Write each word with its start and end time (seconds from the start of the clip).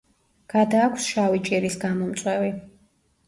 გადააქვს 0.53 1.09
შავი 1.09 1.43
ჭირის 1.49 1.77
გამომწვევი. 1.83 2.49